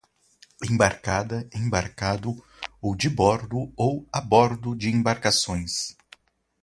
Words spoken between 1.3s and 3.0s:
embarcado ou